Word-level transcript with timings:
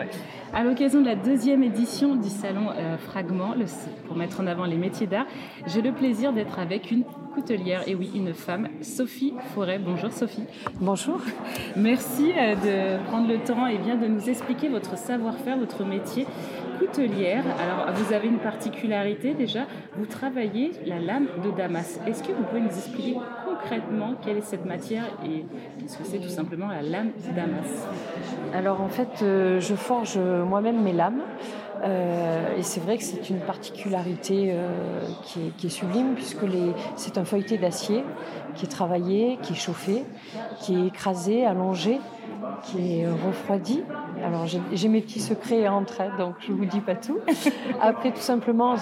Ouais. 0.00 0.08
À 0.54 0.64
l'occasion 0.64 1.00
de 1.00 1.06
la 1.06 1.14
deuxième 1.14 1.62
édition 1.62 2.14
du 2.14 2.30
salon 2.30 2.70
euh, 2.74 2.96
Fragment, 2.96 3.54
le, 3.54 3.66
pour 4.06 4.16
mettre 4.16 4.40
en 4.40 4.46
avant 4.46 4.64
les 4.64 4.76
métiers 4.76 5.06
d'art, 5.06 5.26
j'ai 5.66 5.82
le 5.82 5.92
plaisir 5.92 6.32
d'être 6.32 6.58
avec 6.58 6.90
une 6.90 7.04
coutelière, 7.34 7.82
et 7.86 7.94
oui, 7.94 8.10
une 8.14 8.32
femme, 8.34 8.68
Sophie 8.80 9.34
Forêt. 9.54 9.78
Bonjour 9.78 10.10
Sophie. 10.10 10.44
Bonjour. 10.80 11.20
Merci 11.76 12.32
euh, 12.36 12.54
de 12.56 13.04
prendre 13.08 13.28
le 13.28 13.38
temps 13.38 13.66
et 13.66 13.78
bien 13.78 13.96
de 13.96 14.06
nous 14.06 14.28
expliquer 14.28 14.68
votre 14.68 14.96
savoir-faire, 14.96 15.58
votre 15.58 15.84
métier 15.84 16.26
Alors, 16.82 17.92
vous 17.94 18.12
avez 18.12 18.28
une 18.28 18.38
particularité 18.38 19.34
déjà, 19.34 19.66
vous 19.96 20.06
travaillez 20.06 20.72
la 20.86 20.98
lame 20.98 21.26
de 21.44 21.50
Damas. 21.50 22.00
Est-ce 22.06 22.22
que 22.22 22.32
vous 22.32 22.42
pouvez 22.42 22.60
nous 22.60 22.68
expliquer 22.68 23.16
concrètement 23.44 24.14
quelle 24.24 24.38
est 24.38 24.42
cette 24.42 24.64
matière 24.64 25.04
et 25.24 25.44
ce 25.86 25.98
que 25.98 26.04
c'est 26.04 26.18
tout 26.18 26.28
simplement 26.28 26.68
la 26.68 26.82
lame 26.82 27.10
de 27.26 27.34
Damas? 27.34 27.86
Alors, 28.54 28.80
en 28.80 28.88
fait, 28.88 29.22
euh, 29.22 29.60
je 29.60 29.74
forge 29.74 30.18
moi-même 30.18 30.82
mes 30.82 30.92
lames. 30.92 31.22
Euh, 31.82 32.56
et 32.58 32.62
c'est 32.62 32.80
vrai 32.80 32.98
que 32.98 33.04
c'est 33.04 33.30
une 33.30 33.40
particularité 33.40 34.50
euh, 34.52 35.00
qui, 35.22 35.66
est, 35.66 35.70
sublime 35.70 36.14
puisque 36.14 36.44
c'est 36.96 37.16
un 37.16 37.24
feuilleté 37.24 37.56
d'acier 37.56 38.04
qui 38.54 38.66
est 38.66 38.68
travaillé, 38.68 39.38
qui 39.42 39.54
est 39.54 39.56
chauffé, 39.56 40.04
qui 40.60 40.74
est 40.74 40.86
écrasé, 40.88 41.46
allongé, 41.46 41.98
qui 42.62 43.00
est 43.00 43.06
refroidi. 43.06 43.82
Alors 44.24 44.46
j'ai 44.46 44.88
mes 44.88 45.00
petits 45.00 45.20
secrets 45.20 45.66
entre 45.66 46.00
elles, 46.00 46.16
donc 46.18 46.34
je 46.40 46.52
vous 46.52 46.66
dis 46.66 46.80
pas 46.80 46.94
tout. 46.94 47.18
Après 47.80 48.10
tout 48.10 48.20
simplement 48.20 48.76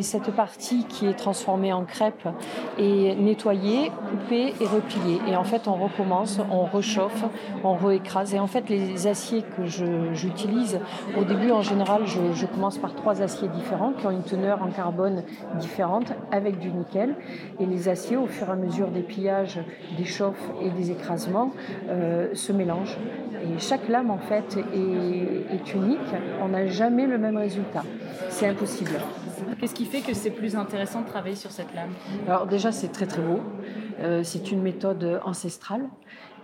cette 0.00 0.30
partie 0.32 0.84
qui 0.84 1.06
est 1.06 1.14
transformée 1.14 1.72
en 1.72 1.84
crêpe 1.84 2.28
est 2.78 3.14
nettoyée, 3.18 3.90
coupée 4.10 4.54
et 4.60 4.66
repliée. 4.66 5.20
Et 5.28 5.36
en 5.36 5.44
fait 5.44 5.66
on 5.66 5.74
recommence, 5.74 6.40
on 6.50 6.64
réchauffe, 6.64 7.24
on 7.64 7.74
réécrase. 7.74 8.34
Et 8.34 8.38
en 8.38 8.46
fait 8.46 8.68
les 8.68 9.06
aciers 9.06 9.42
que 9.56 9.64
j'utilise, 10.12 10.78
au 11.18 11.24
début 11.24 11.50
en 11.52 11.62
général 11.62 12.02
je, 12.06 12.32
je, 12.34 12.46
commence 12.46 12.78
par 12.78 12.94
trois 12.94 13.22
aciers 13.22 13.48
différents 13.48 13.92
qui 13.92 14.06
ont 14.06 14.10
une 14.10 14.24
teneur 14.24 14.62
en 14.62 14.68
carbone 14.68 15.22
différente 15.58 16.12
avec 16.30 16.58
du 16.58 16.70
nickel. 16.70 17.14
Et 17.60 17.66
les 17.66 17.88
aciers 17.88 18.16
au 18.16 18.26
fur 18.26 18.48
et 18.48 18.52
à 18.52 18.56
mesure 18.56 18.88
des 18.88 19.02
pillages, 19.02 19.60
des 19.96 20.04
chauffes 20.04 20.50
et 20.60 20.70
des 20.70 20.90
écrasements 20.90 21.52
euh, 21.88 22.34
se 22.34 22.52
mélangent. 22.52 22.98
Et 23.42 23.58
chaque 23.58 23.88
lame, 23.88 24.10
en 24.10 24.18
fait, 24.18 24.56
est, 24.56 25.74
unique. 25.74 25.98
On 26.42 26.48
n'a 26.48 26.66
jamais 26.66 27.06
le 27.06 27.18
même 27.18 27.36
résultat. 27.36 27.82
C'est 28.30 28.46
impossible. 28.46 28.92
Qu'est-ce 29.58 29.74
qui 29.74 29.84
fait 29.84 30.00
que 30.00 30.14
c'est 30.14 30.30
plus 30.30 30.56
intéressant 30.56 31.02
de 31.02 31.06
travailler 31.06 31.36
sur 31.36 31.50
cette 31.50 31.74
lame 31.74 31.90
Alors 32.26 32.46
déjà, 32.46 32.72
c'est 32.72 32.88
très 32.88 33.06
très 33.06 33.22
beau. 33.22 33.40
Euh, 34.00 34.22
c'est 34.22 34.50
une 34.50 34.62
méthode 34.62 35.20
ancestrale. 35.24 35.82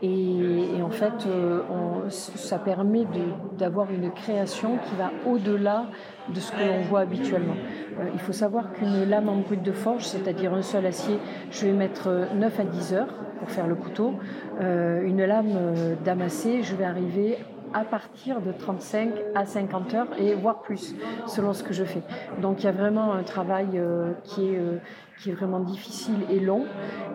Et, 0.01 0.81
en 0.81 0.91
fait, 0.91 1.27
euh, 1.27 1.61
ça 2.09 2.59
permet 2.59 3.05
d'avoir 3.59 3.91
une 3.91 4.13
création 4.13 4.79
qui 4.79 4.95
va 4.95 5.11
au-delà 5.27 5.87
de 6.33 6.39
ce 6.39 6.53
que 6.53 6.59
l'on 6.59 6.83
voit 6.83 7.01
habituellement. 7.01 7.57
Euh, 7.99 8.05
il 8.13 8.21
faut 8.21 8.33
savoir 8.33 8.73
qu'une 8.73 9.05
lame 9.09 9.29
en 9.29 9.39
brut 9.39 9.61
de 9.61 9.73
forge, 9.73 10.05
c'est-à-dire 10.05 10.55
un 10.55 10.63
seul 10.63 10.87
acier, 10.87 11.19
je 11.51 11.67
vais 11.67 11.73
mettre 11.73 12.29
9 12.33 12.61
à 12.61 12.65
10 12.65 12.95
heures 12.95 13.13
pour 13.41 13.51
faire 13.51 13.67
le 13.67 13.75
couteau. 13.75 14.15
Une 14.61 15.25
lame 15.25 15.97
damassée, 16.05 16.63
je 16.63 16.77
vais 16.77 16.85
arriver 16.85 17.39
à 17.75 17.85
partir 17.85 18.41
de 18.41 18.53
35 18.53 19.11
à 19.35 19.45
50 19.47 19.95
heures 19.95 20.09
et 20.19 20.35
voire 20.35 20.61
plus 20.61 20.95
selon 21.27 21.53
ce 21.53 21.63
que 21.63 21.73
je 21.73 21.85
fais. 21.85 22.03
Donc 22.41 22.63
il 22.63 22.67
y 22.67 22.69
a 22.69 22.73
vraiment 22.73 23.13
un 23.13 23.23
travail 23.23 23.81
qui 24.25 24.49
est 24.49 24.61
qui 25.21 25.31
est 25.31 25.33
vraiment 25.33 25.61
difficile 25.61 26.19
et 26.31 26.41
long 26.41 26.65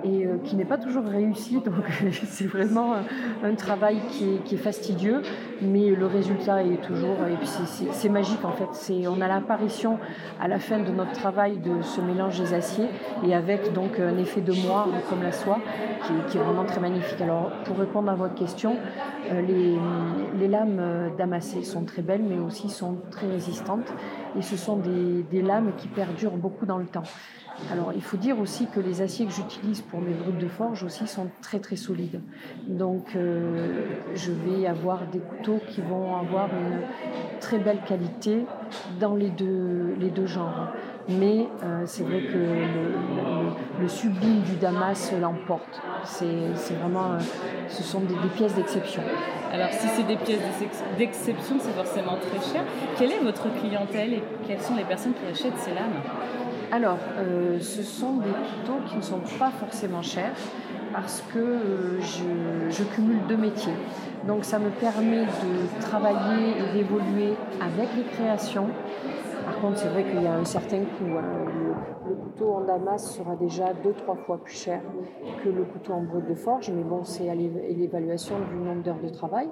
et 0.04 0.26
euh, 0.26 0.38
qui 0.44 0.56
n'est 0.56 0.66
pas 0.66 0.78
toujours 0.78 1.06
réussi. 1.06 1.60
Donc 1.66 1.86
c'est 2.26 2.46
vraiment 2.46 2.96
un, 3.44 3.56
travail 3.56 4.00
qui 4.10 4.36
est, 4.36 4.44
qui 4.44 4.56
est, 4.56 4.58
fastidieux, 4.58 5.22
mais 5.62 5.92
le 5.92 6.06
résultat 6.06 6.64
est 6.64 6.82
toujours 6.82 7.18
et 7.32 7.36
puis 7.36 7.50
c'est 7.92 8.10
magique 8.10 8.44
en 8.44 8.52
fait. 8.52 8.68
C'est 8.72 9.08
on 9.08 9.22
a 9.22 9.28
l'apparition 9.28 10.00
à 10.42 10.48
la 10.48 10.60
fin 10.60 10.80
de 10.80 10.92
notre 10.92 11.14
travail 11.14 11.58
de 11.58 11.82
ce 11.82 12.02
mélange 12.02 12.40
des 12.40 12.54
aciers 12.54 12.88
et 13.26 13.34
avec 13.34 13.74
donc 13.74 14.00
un 14.00 14.18
effet 14.18 14.42
de 14.42 14.54
moire 14.54 14.88
comme 15.10 15.24
la 15.24 15.32
soie 15.32 15.60
qui, 16.06 16.14
qui, 16.30 16.38
est 16.38 16.42
vraiment 16.42 16.66
très 16.66 16.82
magnifique. 16.82 17.22
Alors 17.22 17.52
pour 17.66 17.78
répondre 17.78 18.10
à 18.12 18.16
votre 18.16 18.36
question, 18.36 18.78
euh, 19.32 19.42
les, 19.42 19.78
les, 20.40 20.48
lames 20.48 21.12
damassées 21.18 21.64
sont 21.64 21.86
très 21.86 22.02
belles, 22.02 22.24
mais 22.24 22.40
aussi 22.40 22.70
sont 22.70 22.98
très 23.12 23.28
résistantes 23.28 23.94
et 24.38 24.42
ce 24.42 24.58
sont 24.58 24.78
des, 24.78 25.24
des 25.32 25.42
lames 25.42 25.72
qui 25.78 25.88
perdurent 25.88 26.38
beaucoup 26.38 26.66
dans 26.66 26.78
le 26.78 26.86
temps. 26.86 27.04
Alors, 27.72 27.92
il 27.94 28.02
faut 28.02 28.18
dire 28.18 28.40
aussi 28.40 28.68
que 28.68 28.80
les 28.80 29.02
aciers 29.02 29.26
que 29.26 29.32
j'utilise 29.32 29.82
pour 29.82 30.02
mes 30.02 30.14
brutes 30.14 30.40
de 30.40 30.48
forge 30.48 30.84
aussi 30.84 31.08
sont 31.08 31.28
très 31.42 31.60
très 31.60 31.76
solides. 31.76 32.20
Donc, 32.68 33.16
euh, 33.16 33.86
je 34.16 34.32
vais 34.32 34.66
avoir 34.68 35.06
des 35.08 35.20
couteaux 35.20 35.60
qui 35.70 35.82
vont 35.82 36.18
avoir 36.18 36.50
une 36.50 36.82
très 37.40 37.60
belle 37.60 37.80
qualité 37.88 38.46
dans 39.00 39.16
les 39.16 39.30
deux, 39.30 39.96
les 40.00 40.10
deux 40.10 40.26
genres. 40.26 40.70
Mais 41.10 41.48
euh, 41.64 41.84
c'est 41.86 42.04
vrai 42.04 42.22
que 42.22 43.82
le, 43.82 43.88
sublime 43.88 44.42
du 44.42 44.56
Damas 44.56 45.14
l'emporte. 45.22 45.82
C'est 46.06 46.26
vraiment, 46.80 47.14
euh, 47.14 47.20
ce 47.68 47.84
sont 47.84 48.00
des, 48.00 48.16
des 48.16 48.30
pièces 48.36 48.56
d'exception. 48.56 49.04
Alors, 49.52 49.70
si 49.72 49.88
c'est 49.90 50.08
des 50.08 50.16
pièces 50.16 50.42
d'exception, 50.98 51.58
c'est 51.60 51.74
forcément 51.74 52.18
très 52.18 52.52
cher. 52.52 52.64
Quelle 52.98 53.12
est 53.12 53.20
votre 53.20 53.48
clientèle 53.60 54.14
et 54.14 54.24
quelles 54.48 54.62
sont 54.62 54.76
les 54.76 54.86
personnes 54.86 55.14
qui 55.14 55.32
achètent 55.32 55.60
ces 55.60 55.74
lames? 55.74 56.02
Alors, 56.74 56.98
euh, 57.20 57.60
ce 57.60 57.84
sont 57.84 58.14
des 58.14 58.32
couteaux 58.32 58.80
qui 58.90 58.96
ne 58.96 59.04
sont 59.04 59.22
pas 59.38 59.52
forcément 59.52 60.02
chers 60.02 60.34
parce 60.92 61.24
que 61.32 61.38
euh, 61.38 62.02
je, 62.02 62.84
cumule 62.96 63.20
deux 63.30 63.38
métiers. 63.38 63.76
Donc 64.26 64.44
ça 64.44 64.58
me 64.58 64.72
permet 64.72 65.22
de 65.22 65.82
travailler 65.82 66.50
et 66.58 66.76
d'évoluer 66.76 67.36
avec 67.62 67.90
les 67.96 68.04
créations 68.06 68.70
par 69.46 69.60
contre, 69.60 69.78
c'est 69.78 69.90
vrai 69.90 70.04
qu'il 70.04 70.22
y 70.22 70.28
a 70.28 70.36
un 70.36 70.46
certain 70.46 70.80
coût. 70.80 71.18
Hein. 71.18 71.46
Le, 72.08 72.16
couteau 72.16 72.54
en 72.54 72.62
damas 72.62 73.16
sera 73.16 73.36
déjà 73.36 73.74
deux, 73.84 73.94
trois 73.94 74.16
fois 74.16 74.38
plus 74.38 74.56
cher 74.56 74.82
que 75.44 75.50
le 75.50 75.64
couteau 75.64 75.94
en 75.94 76.04
brut 76.04 76.28
de 76.28 76.36
forge, 76.36 76.70
mais 76.70 76.84
bon, 76.84 77.04
c'est 77.04 77.34
l'évaluation 77.34 78.36
du 78.50 78.56
nombre 78.56 78.84
d'heures 78.84 79.02
de 79.02 79.10
travail. 79.10 79.50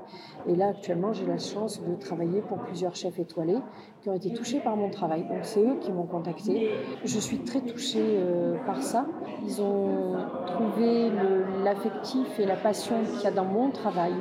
Et 0.48 0.56
là, 0.56 0.70
actuellement, 0.70 1.14
j'ai 1.14 1.26
la 1.26 1.38
chance 1.38 1.82
de 1.82 1.96
travailler 1.96 2.42
pour 2.42 2.60
plusieurs 2.60 2.96
chefs 2.96 3.20
étoilés 3.20 3.60
qui 4.02 4.10
ont 4.10 4.14
été 4.14 4.34
touchés 4.34 4.60
par 4.60 4.76
mon 4.76 4.90
travail. 4.90 5.24
Donc, 5.28 5.40
c'est 5.44 5.62
eux 5.62 5.78
qui 5.80 5.92
m'ont 5.92 6.06
contacté. 6.06 6.72
Je 7.04 7.20
suis 7.20 7.40
très 7.40 7.62
touchée 7.62 8.18
euh, 8.18 8.58
par 8.66 8.82
ça. 8.82 9.06
Ils 9.44 9.62
ont 9.62 10.16
trouvé 10.46 11.10
l'affectif 11.64 12.40
et 12.40 12.46
la 12.46 12.56
passion 12.56 12.96
qu'il 13.04 13.24
y 13.24 13.28
a 13.28 13.32
dans 13.32 13.46
mon 13.46 13.70
travail 13.70 14.14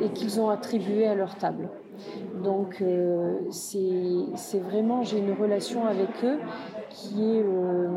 et 0.00 0.10
qu'ils 0.10 0.40
ont 0.40 0.50
attribué 0.50 1.06
à 1.06 1.14
leur 1.14 1.36
table. 1.36 1.68
Donc 2.42 2.78
euh, 2.80 3.38
c'est 3.50 4.58
vraiment, 4.60 5.02
j'ai 5.02 5.18
une 5.18 5.32
relation 5.32 5.86
avec 5.86 6.08
eux 6.24 6.38
qui 6.90 7.22
est, 7.22 7.42
euh, 7.42 7.88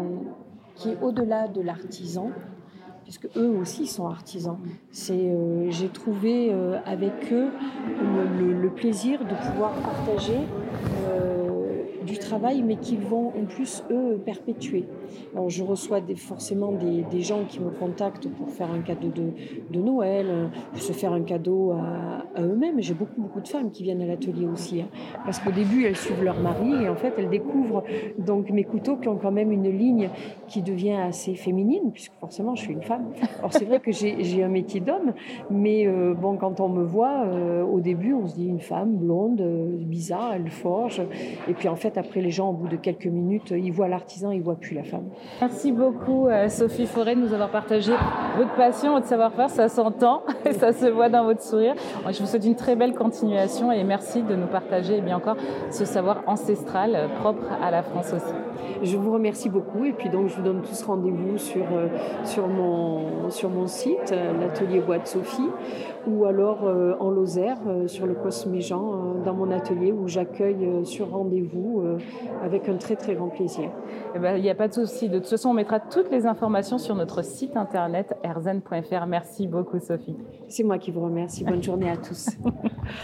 est 0.85 0.97
au-delà 1.01 1.47
de 1.47 1.61
l'artisan, 1.61 2.31
puisque 3.03 3.27
eux 3.35 3.49
aussi 3.49 3.87
sont 3.87 4.07
artisans. 4.07 4.57
Euh, 5.09 5.67
j'ai 5.69 5.89
trouvé 5.89 6.53
avec 6.85 7.31
eux 7.31 7.49
le, 8.29 8.69
plaisir 8.69 9.19
de 9.19 9.35
pouvoir 9.49 9.73
partager 9.73 10.39
du 12.09 12.17
travail, 12.17 12.61
mais 12.61 12.75
qu'ils 12.75 12.99
vont 12.99 13.27
en 13.29 13.45
plus, 13.47 13.83
eux, 13.91 14.19
perpétuer. 14.23 14.85
Alors, 15.33 15.49
je 15.49 15.63
reçois 15.63 16.01
des, 16.01 16.15
forcément 16.15 16.71
des, 16.71 17.21
gens 17.21 17.43
qui 17.47 17.59
me 17.59 17.69
contactent 17.69 18.29
pour 18.29 18.49
faire 18.49 18.71
un 18.71 18.79
cadeau 18.79 19.09
de, 19.09 19.79
Noël, 19.79 20.49
pour 20.71 20.81
se 20.81 20.93
faire 20.93 21.13
un 21.13 21.21
cadeau 21.21 21.71
à, 21.71 22.41
eux-mêmes. 22.41 22.81
J'ai 22.81 22.93
beaucoup, 22.93 23.21
beaucoup 23.21 23.41
de 23.41 23.47
femmes 23.47 23.71
qui 23.71 23.83
viennent 23.83 24.01
à 24.01 24.05
l'atelier 24.05 24.47
aussi. 24.47 24.81
Hein. 24.81 24.87
parce 25.25 25.39
qu'au 25.39 25.51
début, 25.51 25.85
elles 25.85 25.95
suivent 25.95 26.23
leur 26.23 26.39
mari 26.39 26.83
et 26.83 26.89
en 26.89 26.95
fait, 26.95 27.13
elles 27.17 27.29
découvrent 27.29 27.83
donc 28.17 28.49
mes 28.49 28.63
couteaux 28.63 28.97
qui 28.97 29.07
ont 29.07 29.17
quand 29.17 29.31
même 29.31 29.51
une 29.51 29.69
ligne 29.69 30.09
qui 30.47 30.61
devient 30.61 30.93
assez 30.93 31.35
féminine, 31.35 31.91
puisque 31.91 32.13
forcément, 32.19 32.55
je 32.55 32.61
suis 32.61 32.73
une 32.73 32.83
femme. 32.83 33.05
Alors, 33.39 33.53
c'est 33.53 33.65
vrai 33.65 33.79
que 33.79 33.91
j'ai 33.91 34.43
un 34.43 34.49
métier 34.49 34.79
d'homme, 34.79 35.13
mais 35.49 35.87
euh, 35.87 36.13
bon, 36.13 36.37
quand 36.37 36.59
on 36.59 36.69
me 36.69 36.83
voit, 36.83 37.23
euh, 37.25 37.63
au 37.63 37.79
début, 37.79 38.13
on 38.13 38.27
se 38.27 38.35
dit 38.35 38.47
une 38.47 38.59
femme 38.59 38.95
blonde, 38.95 39.41
euh, 39.41 39.77
bizarre, 39.77 40.33
elle 40.33 40.49
forge. 40.49 41.01
Et 41.47 41.53
puis, 41.53 41.67
en 41.67 41.75
fait, 41.75 41.97
après, 41.99 42.21
les 42.21 42.31
gens, 42.31 42.49
au 42.49 42.53
bout 42.53 42.67
de 42.67 42.77
quelques 42.77 43.05
minutes, 43.05 43.51
ils 43.51 43.71
voient 43.71 43.87
l'artisan, 43.87 44.31
ils 44.31 44.41
voient 44.41 44.55
plus 44.55 44.73
la 44.73 44.83
femme. 44.83 45.09
Merci 45.41 45.71
beaucoup, 45.71 46.27
euh, 46.27 46.49
Sophie 46.49 46.85
Forêt, 46.85 47.15
de 47.15 47.21
nous 47.21 47.33
avoir 47.33 47.49
partagé 47.49 47.91
votre 48.37 48.53
passion, 48.55 48.93
votre 48.93 49.07
savoir-faire. 49.07 49.49
Ça 49.49 49.67
s'entend, 49.67 50.23
ça 50.51 50.73
se 50.73 50.85
voit 50.87 51.09
dans 51.09 51.25
votre 51.25 51.41
sourire. 51.41 51.75
Je 52.09 52.19
vous 52.19 52.25
souhaite 52.25 52.45
une 52.45 52.55
très 52.55 52.75
belle 52.75 52.93
continuation 52.93 53.71
et 53.71 53.83
merci 53.83 54.23
de 54.23 54.35
nous 54.35 54.47
partager 54.47 54.97
et 54.97 55.01
bien 55.01 55.17
encore 55.17 55.35
ce 55.71 55.85
savoir 55.85 56.23
ancestral 56.27 56.95
euh, 56.95 57.07
propre 57.19 57.45
à 57.61 57.71
la 57.71 57.83
France 57.83 58.13
aussi. 58.13 58.33
Je 58.81 58.97
vous 58.97 59.11
remercie 59.11 59.49
beaucoup 59.49 59.83
et 59.83 59.91
puis 59.91 60.09
donc 60.09 60.27
je 60.27 60.35
vous 60.35 60.43
donne 60.43 60.61
tous 60.61 60.83
rendez-vous 60.83 61.37
sur, 61.37 61.65
euh, 61.73 61.87
sur, 62.23 62.47
mon, 62.47 63.29
sur 63.29 63.49
mon 63.49 63.67
site, 63.67 64.13
l'atelier 64.39 64.79
Bois 64.79 64.99
de 64.99 65.07
Sophie, 65.07 65.49
ou 66.07 66.25
alors 66.25 66.63
en 66.99 67.09
Lozère, 67.09 67.57
sur 67.87 68.05
le 68.05 68.13
Cosméjean, 68.13 69.15
dans 69.25 69.33
mon 69.33 69.51
atelier 69.51 69.91
où 69.91 70.07
j'accueille 70.07 70.85
sur 70.85 71.11
rendez-vous 71.11 71.83
avec 72.43 72.67
un 72.69 72.77
très 72.77 72.95
très 72.95 73.15
grand 73.15 73.29
plaisir. 73.29 73.69
Eh 74.15 74.19
ben, 74.19 74.35
il 74.37 74.41
n'y 74.41 74.49
a 74.49 74.55
pas 74.55 74.67
de 74.67 74.73
souci. 74.73 75.09
De 75.09 75.19
toute 75.19 75.27
façon, 75.27 75.49
on 75.49 75.53
mettra 75.53 75.79
toutes 75.79 76.11
les 76.11 76.25
informations 76.25 76.77
sur 76.77 76.95
notre 76.95 77.23
site 77.23 77.55
internet 77.57 78.15
erzen.fr. 78.23 79.05
Merci 79.07 79.47
beaucoup, 79.47 79.79
Sophie. 79.79 80.15
C'est 80.47 80.63
moi 80.63 80.77
qui 80.77 80.91
vous 80.91 81.01
remercie. 81.01 81.43
Bonne 81.43 81.63
journée 81.63 81.89
à 81.89 81.97
tous. 81.97 82.29